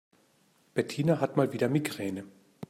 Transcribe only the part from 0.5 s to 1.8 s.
Bettina hat mal wieder